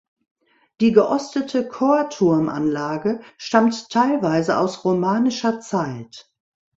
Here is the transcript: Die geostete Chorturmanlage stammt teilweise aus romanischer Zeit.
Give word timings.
Die 0.79 0.93
geostete 0.93 1.67
Chorturmanlage 1.67 3.21
stammt 3.37 3.91
teilweise 3.91 4.57
aus 4.57 4.83
romanischer 4.83 5.59
Zeit. 5.61 6.33